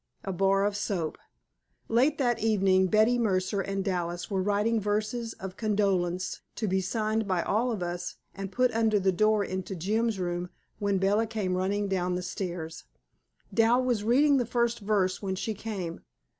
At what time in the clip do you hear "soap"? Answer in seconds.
0.75-1.19